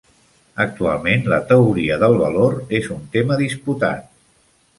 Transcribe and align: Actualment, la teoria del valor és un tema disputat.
Actualment, 0.63 1.27
la 1.33 1.39
teoria 1.51 1.99
del 2.05 2.17
valor 2.23 2.57
és 2.79 2.89
un 2.97 3.05
tema 3.19 3.39
disputat. 3.45 4.11